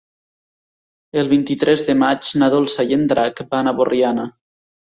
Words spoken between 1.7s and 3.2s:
de maig na Dolça i en